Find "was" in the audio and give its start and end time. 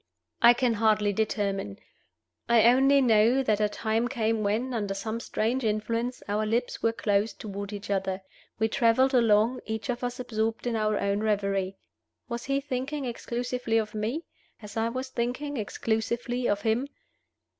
12.27-12.45, 14.89-15.09